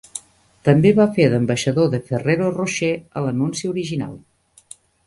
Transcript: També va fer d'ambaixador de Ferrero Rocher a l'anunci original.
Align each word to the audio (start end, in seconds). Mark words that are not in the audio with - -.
També 0.69 0.93
va 0.99 1.05
fer 1.17 1.27
d'ambaixador 1.35 1.91
de 1.93 2.01
Ferrero 2.09 2.49
Rocher 2.59 2.93
a 3.15 3.25
l'anunci 3.29 3.73
original. 3.77 4.21